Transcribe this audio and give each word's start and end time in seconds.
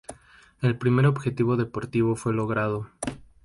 El 0.61 0.79
primer 0.79 1.05
objetivo 1.05 1.57
deportivo 1.57 2.15
fue 2.15 2.33
logrado. 2.33 2.87